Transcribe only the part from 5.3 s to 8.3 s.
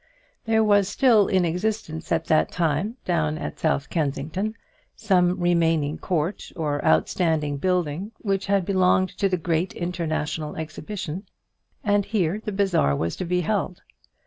remaining court or outstanding building